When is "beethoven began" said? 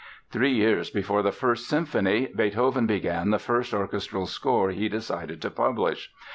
2.35-3.29